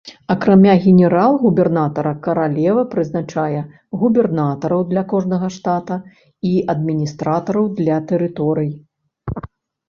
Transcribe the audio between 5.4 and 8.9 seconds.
штата і адміністратараў для тэрыторый.